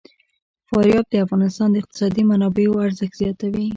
[0.69, 3.65] فاریاب د افغانستان د اقتصادي منابعو ارزښت زیاتوي.